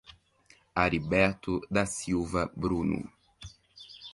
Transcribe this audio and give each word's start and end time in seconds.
Ariberto 0.83 1.59
da 1.69 1.85
Silva 1.85 2.51
Bruno 2.55 3.07